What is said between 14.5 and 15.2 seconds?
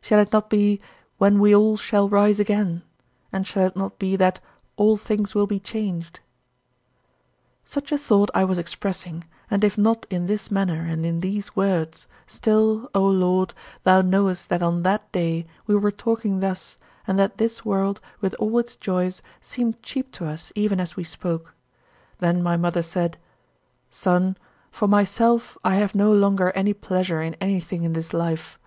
on that